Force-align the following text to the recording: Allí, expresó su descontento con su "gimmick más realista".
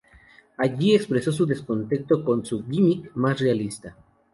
Allí, 0.57 0.95
expresó 0.95 1.31
su 1.31 1.45
descontento 1.45 2.25
con 2.25 2.43
su 2.43 2.65
"gimmick 2.65 3.11
más 3.13 3.39
realista". 3.39 3.95